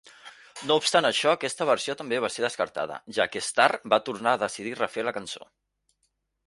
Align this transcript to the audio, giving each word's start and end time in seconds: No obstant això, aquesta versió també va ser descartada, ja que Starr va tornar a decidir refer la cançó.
No 0.69 0.77
obstant 0.81 1.07
això, 1.09 1.33
aquesta 1.37 1.67
versió 1.71 1.95
també 1.99 2.21
va 2.25 2.31
ser 2.37 2.45
descartada, 2.47 2.99
ja 3.19 3.29
que 3.35 3.45
Starr 3.51 3.81
va 3.95 4.01
tornar 4.09 4.35
a 4.39 4.43
decidir 4.47 4.77
refer 4.85 5.07
la 5.11 5.19
cançó. 5.21 5.49